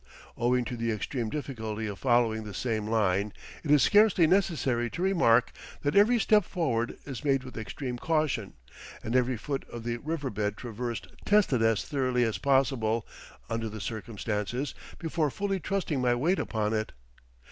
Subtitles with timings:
[0.35, 5.01] Owing to the extreme difficulty of following the same line, it is scarcely necessary to
[5.03, 5.51] remark
[5.83, 8.53] that every step forward is made with extreme caution
[9.03, 13.05] and every foot of the riverbed traversed tested as thoroughly as possible,
[13.47, 16.93] under the circumstances, before fully trusting my weight upon it.